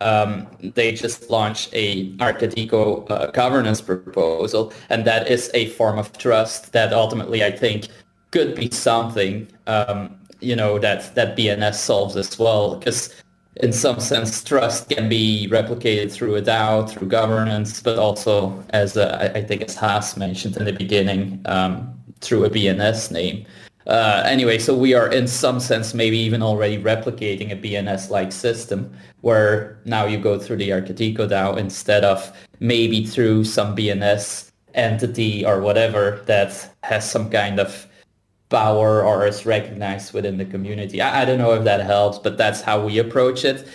[0.00, 4.72] um, they just launch a Arkadiko uh, governance proposal.
[4.90, 7.88] And that is a form of trust that ultimately I think
[8.30, 12.76] could be something, um, you know, that, that BNS solves as well.
[12.76, 13.14] Because
[13.56, 18.96] in some sense, trust can be replicated through a DAO, through governance, but also, as
[18.96, 23.46] uh, I think as Haas mentioned in the beginning, um, through a BNS name.
[23.88, 28.94] Uh, anyway, so we are in some sense maybe even already replicating a BNS-like system
[29.22, 35.44] where now you go through the Arkadiko DAO instead of maybe through some BNS entity
[35.44, 37.86] or whatever that has some kind of
[38.50, 41.00] power or is recognized within the community.
[41.00, 43.66] I, I don't know if that helps, but that's how we approach it.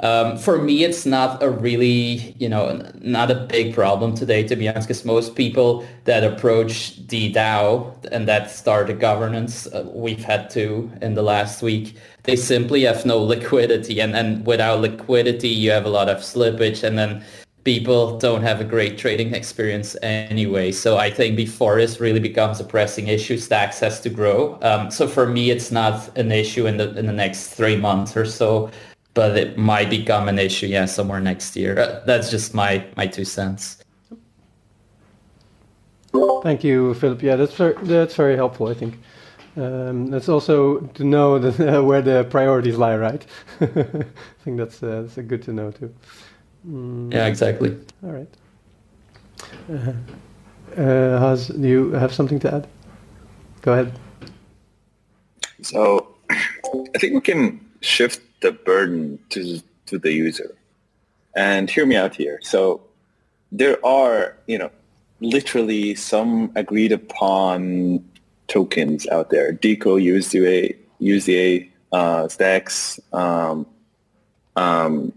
[0.00, 4.54] Um, for me, it's not a really, you know, not a big problem today, to
[4.54, 9.84] be honest, because most people that approach the DAO and that start a governance, uh,
[9.92, 13.98] we've had to in the last week, they simply have no liquidity.
[14.00, 17.24] And, and without liquidity, you have a lot of slippage and then
[17.64, 20.70] people don't have a great trading experience anyway.
[20.70, 24.58] So I think before this really becomes a pressing issue, Stacks has to grow.
[24.62, 28.16] Um, so for me, it's not an issue in the in the next three months
[28.16, 28.70] or so,
[29.14, 31.78] but it might become an issue, yeah, somewhere next year.
[31.78, 33.78] Uh, That's just my my two cents.
[36.42, 37.22] Thank you, Philip.
[37.22, 38.68] Yeah, that's very, that's very helpful.
[38.68, 38.94] I think
[39.56, 43.26] um, that's also to know that, uh, where the priorities lie, right?
[43.60, 43.66] I
[44.44, 45.92] think that's uh, that's good to know too.
[46.66, 47.76] Mm, Yeah, exactly.
[48.02, 48.28] All right.
[49.70, 49.92] Uh,
[50.80, 52.66] uh, Haz, do you have something to add?
[53.62, 53.92] Go ahead.
[55.62, 60.54] So I think we can shift the burden to to the user.
[61.34, 62.40] And hear me out here.
[62.42, 62.82] So
[63.52, 64.70] there are, you know,
[65.20, 68.04] literally some agreed upon
[68.48, 69.52] tokens out there.
[69.52, 73.66] DIKO, USDA, USDA, uh, Stacks, um,
[74.56, 75.12] um,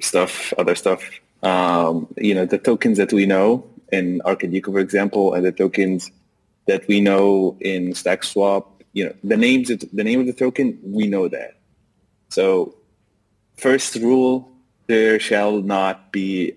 [0.00, 1.02] stuff, other stuff.
[1.42, 6.10] Um, you know, the tokens that we know in Arkadiko, for example, and the tokens
[6.66, 11.06] that we know in StackSwap, you know, the names, the name of the token, we
[11.06, 11.55] know that.
[12.28, 12.74] So
[13.56, 14.50] first rule,
[14.86, 16.54] there shall not be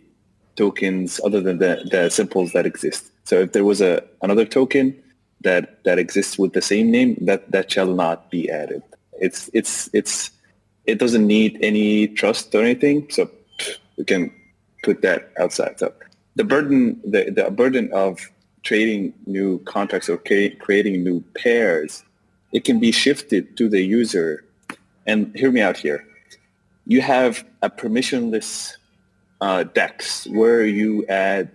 [0.55, 3.11] tokens other than the, the symbols that exist.
[3.23, 5.01] So if there was a another token
[5.41, 8.83] that that exists with the same name, that that shall not be added.
[9.19, 10.31] It's it's it's
[10.85, 13.07] it doesn't need any trust or anything.
[13.09, 13.29] So
[13.97, 14.31] we can
[14.83, 15.79] put that outside.
[15.79, 15.93] So
[16.35, 18.19] the burden the, the burden of
[18.63, 22.03] trading new contracts or cre- creating new pairs,
[22.51, 24.43] it can be shifted to the user.
[25.09, 26.05] And hear me out here.
[26.85, 28.77] You have a permissionless
[29.41, 31.49] uh, DEX where you add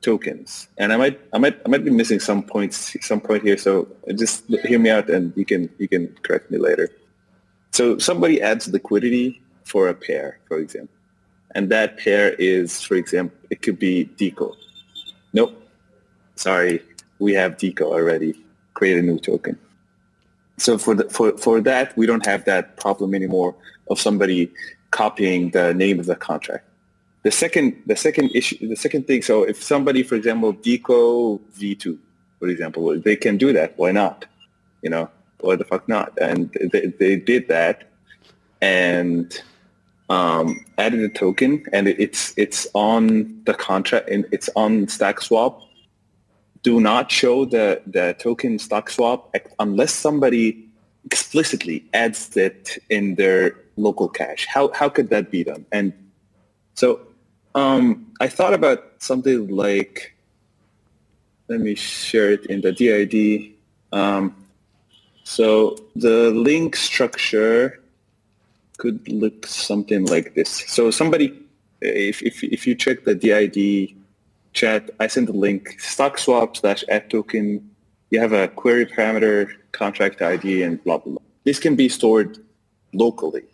[0.00, 3.56] tokens, and I might I might I might be missing some points some point here.
[3.56, 3.86] So
[4.16, 6.88] just hear me out, and you can you can correct me later.
[7.70, 10.96] So somebody adds liquidity for a pair, for example,
[11.54, 14.56] and that pair is, for example, it could be DIKO.
[15.32, 15.54] Nope,
[16.34, 16.82] sorry,
[17.20, 18.34] we have DIKO already.
[18.74, 19.56] Create a new token.
[20.60, 23.54] So for the, for for that, we don't have that problem anymore
[23.88, 24.50] of somebody
[24.90, 26.66] copying the name of the contract.
[27.22, 29.22] The second, the second issue, the second thing.
[29.22, 31.98] So if somebody, for example, DIKO V2,
[32.38, 33.74] for example, they can do that.
[33.76, 34.26] Why not?
[34.82, 36.16] You know, why the fuck not?
[36.20, 37.90] And they, they did that
[38.60, 39.42] and
[40.10, 45.62] um, added a token, and it's it's on the contract and it's on StackSwap.
[46.62, 49.24] Do not show the the token StackSwap
[49.58, 50.66] unless somebody
[51.04, 54.46] explicitly adds it in their local cache.
[54.46, 55.64] How how could that be done?
[55.72, 55.92] And
[56.74, 57.00] so
[57.54, 60.14] um, I thought about something like,
[61.48, 63.52] let me share it in the DID.
[63.92, 64.34] Um,
[65.24, 67.80] so the link structure
[68.78, 70.64] could look something like this.
[70.68, 71.38] So somebody,
[71.80, 73.94] if, if, if you check the DID
[74.52, 77.70] chat, I sent a link, StackSwap slash add token.
[78.10, 81.22] You have a query parameter, contract ID, and blah, blah, blah.
[81.44, 82.38] This can be stored
[82.92, 83.44] locally.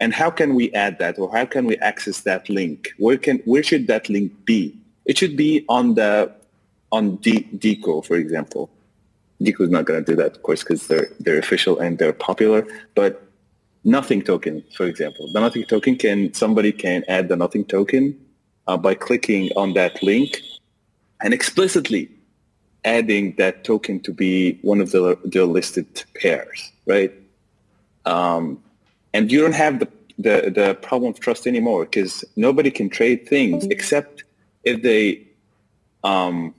[0.00, 2.90] And how can we add that or how can we access that link?
[2.98, 4.76] Where can where should that link be?
[5.06, 6.32] It should be on the
[6.90, 8.70] on D- DIKO, for example.
[9.40, 12.12] DIKO is not going to do that, of course, because they're they're official and they're
[12.12, 12.66] popular.
[12.94, 13.22] But
[13.84, 18.18] nothing token, for example, the nothing token can somebody can add the nothing token
[18.66, 20.40] uh, by clicking on that link
[21.22, 22.08] and explicitly
[22.84, 25.86] adding that token to be one of the the listed
[26.20, 27.12] pairs, right?
[28.04, 28.62] Um,
[29.14, 29.88] and you don't have the,
[30.18, 34.24] the, the problem of trust anymore because nobody can trade things except
[34.64, 35.22] if they
[36.02, 36.54] um,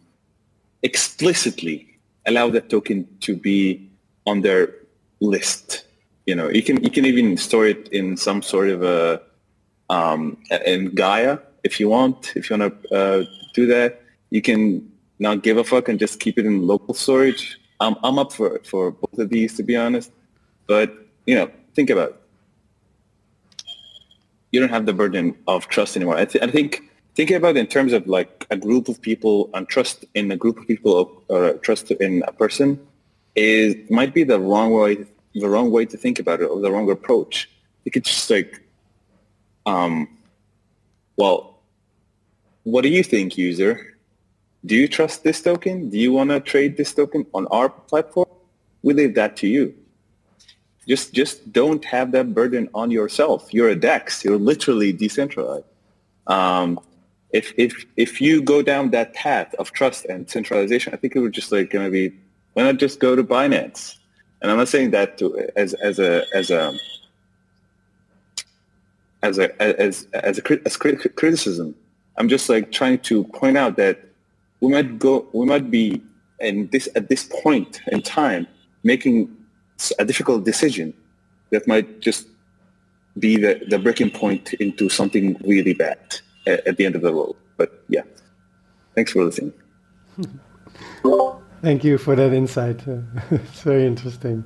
[0.81, 1.87] explicitly
[2.25, 3.87] allow that token to be
[4.25, 4.73] on their
[5.19, 5.85] list.
[6.25, 9.21] You know, you can you can even store it in some sort of a
[9.89, 12.33] um, in Gaia if you want.
[12.35, 14.89] If you want to uh, do that, you can
[15.19, 17.59] not give a fuck and just keep it in local storage.
[17.79, 20.11] I'm I'm up for for both of these to be honest,
[20.67, 20.87] but
[21.27, 22.21] you know, think about it
[24.55, 26.15] you don't have the burden of trust anymore.
[26.15, 26.81] I, th- I think
[27.13, 30.37] thinking about it in terms of like a group of people and trust in a
[30.37, 32.79] group of people or trust in a person
[33.35, 36.71] is might be the wrong way the wrong way to think about it or the
[36.71, 37.49] wrong approach.
[37.83, 38.61] You could just like,
[39.65, 40.07] um,
[41.17, 41.54] well,
[42.65, 43.95] what do you think, user?
[44.65, 45.89] Do you trust this token?
[45.89, 48.27] Do you want to trade this token on our platform?
[48.83, 49.73] We leave that to you
[50.87, 53.53] just just don't have that burden on yourself.
[53.53, 54.23] You're a DEX.
[54.23, 55.65] You're literally decentralized.
[56.27, 56.79] Um,
[57.31, 61.19] if if if you go down that path of trust and centralization, I think it
[61.19, 62.15] would just like going to be
[62.53, 63.97] why not just go to Binance?
[64.41, 66.77] And I'm not saying that to as as a as a
[69.23, 71.75] as a as as a as criticism.
[72.17, 73.99] I'm just like trying to point out that
[74.61, 76.01] we might go we might be
[76.39, 78.47] in this at this point in time
[78.83, 79.35] making
[79.99, 80.93] a difficult decision
[81.51, 82.27] that might just
[83.19, 85.99] be the, the breaking point into something really bad
[86.47, 87.35] at, at the end of the road.
[87.57, 88.01] But yeah,
[88.93, 89.53] thanks for listening.
[91.61, 92.81] Thank you for that insight.
[93.31, 94.43] It's very interesting.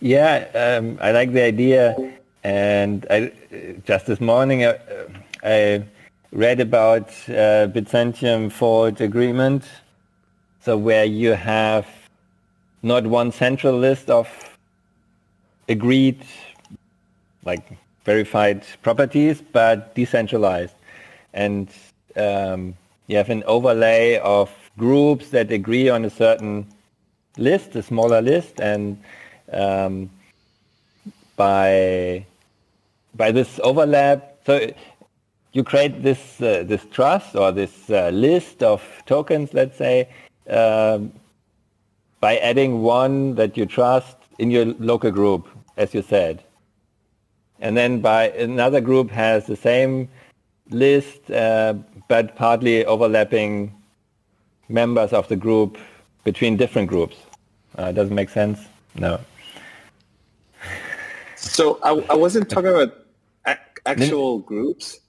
[0.00, 1.96] Yeah, um, I like the idea.
[2.44, 3.32] And I,
[3.84, 4.78] just this morning, uh,
[5.42, 5.84] I
[6.36, 9.64] read about uh, Byzantium Forge Agreement.
[10.60, 11.86] So where you have
[12.82, 14.28] not one central list of
[15.66, 16.22] agreed,
[17.44, 20.74] like verified properties, but decentralized.
[21.32, 21.70] And
[22.16, 22.74] um,
[23.06, 26.66] you have an overlay of groups that agree on a certain
[27.38, 29.02] list, a smaller list, and
[29.52, 30.10] um,
[31.36, 32.26] by
[33.14, 34.70] by this overlap, so
[35.56, 40.06] you create this uh, this trust or this uh, list of tokens, let's say,
[40.50, 41.10] um,
[42.20, 45.48] by adding one that you trust in your local group,
[45.78, 46.44] as you said.
[47.58, 50.10] And then by another group has the same
[50.68, 51.72] list, uh,
[52.06, 53.72] but partly overlapping
[54.68, 55.78] members of the group
[56.24, 57.16] between different groups.
[57.78, 58.58] Uh, doesn't make sense?
[58.94, 59.18] No.
[61.36, 63.06] So I, I wasn't talking about
[63.86, 65.00] actual groups,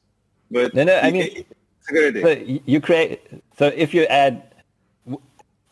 [0.52, 0.98] but no, no.
[1.00, 1.46] I mean,
[1.90, 2.30] so
[2.66, 3.22] you create.
[3.58, 4.48] So if you add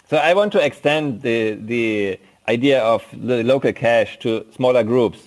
[0.07, 5.19] so I want to extend the, the idea of the local cache to smaller groups.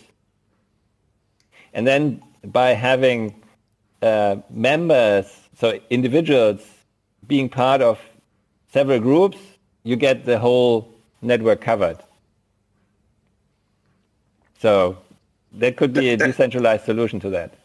[1.75, 3.43] And then by having
[4.03, 5.27] uh, members,
[5.59, 6.65] so individuals
[7.27, 7.99] being part of
[8.73, 9.39] several groups,
[9.83, 11.99] you get the whole network covered.
[14.61, 14.97] So
[15.55, 17.58] that could be a decentralized solution to that.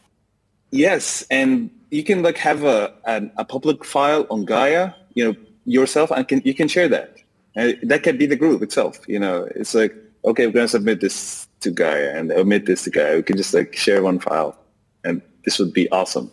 [0.73, 5.35] Yes, and you can like have a an, a public file on Gaia, you know,
[5.65, 7.17] yourself, and can you can share that.
[7.55, 8.99] And that can be the group itself.
[9.07, 9.93] You know, it's like
[10.25, 13.17] okay, we're gonna submit this to Gaia and omit this to Gaia.
[13.17, 14.57] We can just like share one file,
[15.03, 16.31] and this would be awesome.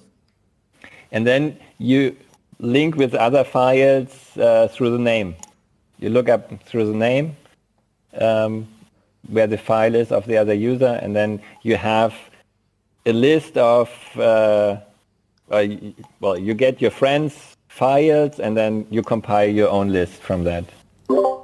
[1.13, 2.17] And then you
[2.61, 5.37] link with other files uh, through the name.
[5.99, 7.37] You look up through the name
[8.19, 8.67] um,
[9.29, 12.15] where the file is of the other user, and then you have
[13.07, 14.77] a list of, uh,
[15.51, 15.67] uh,
[16.21, 20.65] well, you get your friends' files, and then you compile your own list from that.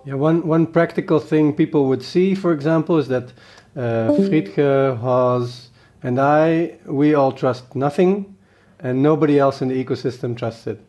[0.04, 3.32] Yeah, one, one practical thing people would see, for example, is that
[3.76, 5.70] uh, Friedger, Haas,
[6.02, 8.36] and I, we all trust nothing,
[8.80, 10.80] and nobody else in the ecosystem trusts it.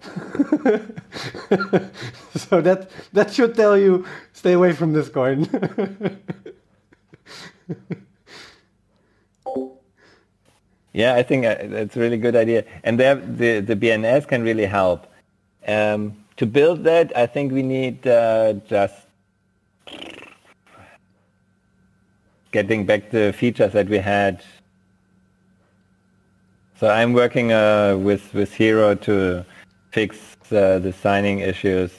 [2.35, 5.47] so that that should tell you stay away from this coin.
[10.97, 12.65] Yeah, I think uh, that's a really good idea.
[12.83, 15.05] And there, the, the BNS can really help.
[15.67, 18.95] Um, to build that, I think we need uh, just
[22.51, 24.43] getting back the features that we had.
[26.79, 29.45] So I'm working uh, with, with Hiro to
[29.91, 30.17] fix
[30.51, 31.91] uh, the signing issues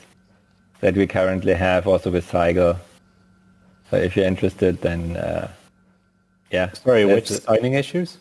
[0.81, 2.77] that we currently have, also with Sigle.
[3.93, 5.53] So if you're interested, then uh,
[6.51, 6.73] yeah.
[6.73, 8.19] Sorry, which signing issues?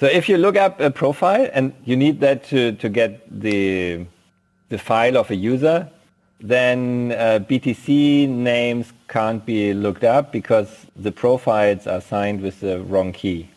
[0.00, 4.06] So if you look up a profile and you need that to, to get the,
[4.70, 5.90] the file of a user,
[6.40, 12.80] then uh, BTC names can't be looked up because the profiles are signed with the
[12.80, 13.50] wrong key.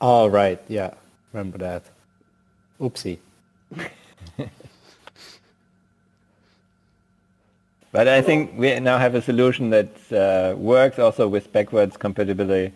[0.00, 0.60] Oh, right.
[0.66, 0.94] Yeah.
[1.32, 1.84] Remember that.
[2.80, 3.18] Oopsie.
[7.92, 12.72] But I think we now have a solution that uh, works also with backwards compatibility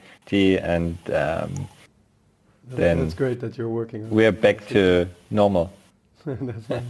[0.59, 1.67] and um,
[2.69, 5.73] then That's great that you're working on we're back to normal.
[6.27, 6.83] That's nice.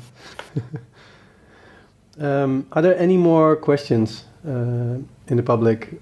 [2.21, 4.99] um, are there any more questions uh,
[5.29, 6.01] in the public?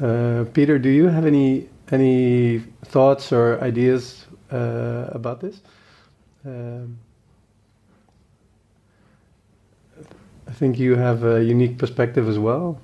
[0.00, 5.60] Uh, Peter, do you have any any thoughts or ideas uh, about this?
[6.44, 6.98] Um,
[10.46, 12.80] I think you have a unique perspective as well.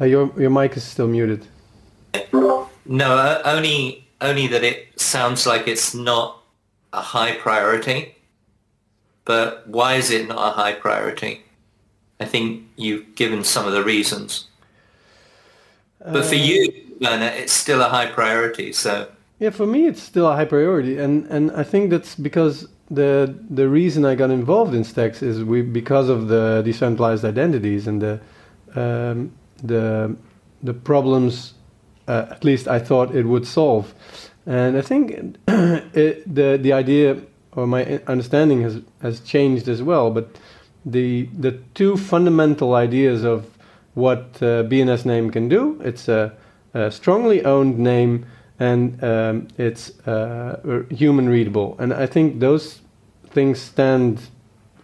[0.00, 1.46] Uh, your your mic is still muted.
[2.88, 6.42] No, uh, only only that it sounds like it's not
[6.92, 8.14] a high priority.
[9.24, 11.42] But why is it not a high priority?
[12.20, 14.46] I think you've given some of the reasons.
[16.00, 18.72] But for you, Werner, it's still a high priority.
[18.72, 19.08] So
[19.38, 23.34] Yeah, for me it's still a high priority, and and I think that's because the
[23.50, 28.00] the reason I got involved in Stacks is we because of the decentralized identities and
[28.00, 28.20] the
[28.74, 30.16] um, the
[30.62, 31.54] the problems.
[32.08, 33.94] Uh, at least I thought it would solve,
[34.46, 37.16] and I think it, the the idea
[37.52, 40.10] or my understanding has has changed as well.
[40.10, 40.38] But
[40.84, 43.46] the the two fundamental ideas of
[43.94, 45.80] what uh, BNS name can do.
[45.82, 46.32] It's a,
[46.74, 48.26] a strongly owned name
[48.58, 51.76] and um, it's uh, human readable.
[51.78, 52.80] And I think those
[53.30, 54.20] things stand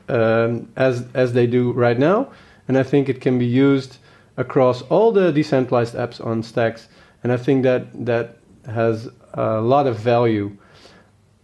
[0.09, 2.33] um, as as they do right now.
[2.69, 3.99] And I think it can be used
[4.37, 6.89] across all the decentralized apps on Stacks.
[7.23, 10.57] And I think that that has a lot of value.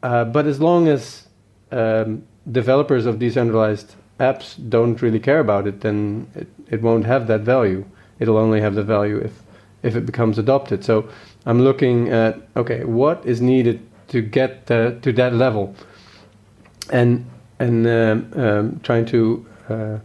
[0.02, 1.28] Uh, but as long as
[1.70, 7.26] um, developers of decentralized apps don't really care about it, then it, it won't have
[7.26, 7.84] that value.
[8.18, 9.42] It'll only have the value if,
[9.82, 10.84] if it becomes adopted.
[10.84, 11.08] So
[11.46, 15.74] I'm looking at, okay, what is needed to get the, to that level?
[16.90, 17.26] And,
[17.58, 19.98] and um, um, trying to uh,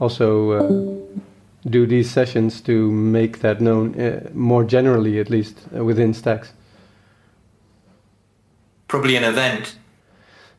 [0.00, 1.20] also uh,
[1.64, 6.52] do these sessions to make that known uh, more generally, at least uh, within Stacks.
[8.88, 9.76] probably an event.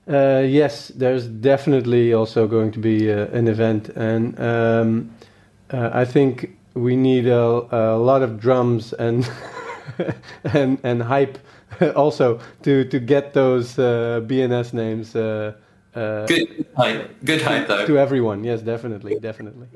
[0.07, 5.11] Uh, yes, there's definitely also going to be uh, an event, and um,
[5.71, 7.39] uh, I think we need a,
[7.71, 9.29] a lot of drums and
[10.43, 11.37] and and hype
[11.95, 15.15] also to to get those uh, BNS names.
[15.95, 17.23] Uh, uh, Good hype.
[17.25, 17.85] Good hype though.
[17.85, 19.67] to everyone, yes, definitely, definitely.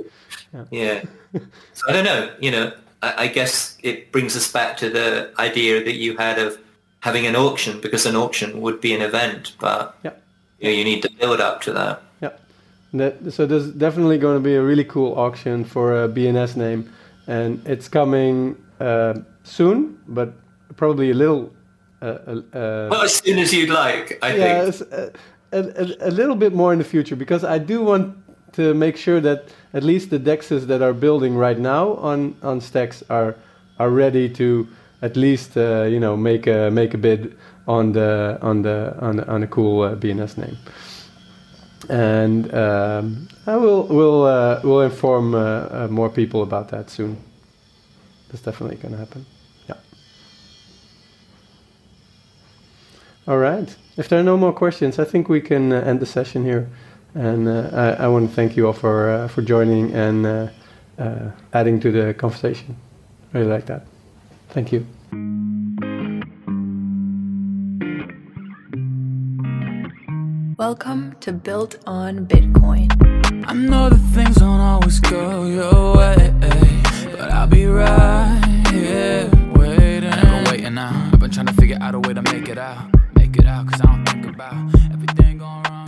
[0.71, 1.03] Yeah.
[1.73, 2.29] So I don't know.
[2.39, 2.71] You know,
[3.03, 6.57] I, I guess it brings us back to the idea that you had of
[7.01, 10.11] having an auction because an auction would be an event, but Yeah.
[10.59, 12.01] you, know, you need to build up to that.
[12.21, 12.31] Yeah.
[12.93, 16.91] That, so there's definitely going to be a really cool auction for a BNS name,
[17.27, 19.13] and it's coming uh,
[19.43, 20.33] soon, but
[20.75, 21.51] probably a little.
[22.01, 24.93] Uh, uh, Well, as soon as you'd like, I yeah, think.
[24.93, 25.09] uh,
[25.51, 28.17] a, a, a little bit more in the future because I do want
[28.53, 32.61] to make sure that at least the dexes that are building right now on on
[32.61, 33.35] stacks are
[33.79, 34.67] are ready to
[35.01, 37.37] at least uh, you know make a make a bid
[37.67, 40.57] on the on the on, on a cool uh, BNS name.
[41.89, 47.17] And um, I will will uh, will inform uh, uh, more people about that soon.
[48.29, 49.25] That's definitely going to happen.
[49.69, 49.75] Yeah.
[53.27, 53.73] All right.
[53.97, 56.69] If there are no more questions, I think we can uh, end the session here.
[57.15, 60.47] And uh, I, I want to thank you all for uh, for joining and uh,
[60.99, 62.77] uh, adding to the conversation.
[63.33, 63.87] I Really like that.
[64.49, 64.85] Thank you.
[70.59, 72.91] Welcome to Built on Bitcoin.
[73.47, 76.35] I know that things don't always go your way,
[77.17, 80.13] but I'll be right here waiting.
[80.13, 81.09] I've been waiting now.
[81.11, 82.96] I've been trying to figure out a way to make it out
[83.45, 85.86] out, cause I don't think about everything going wrong.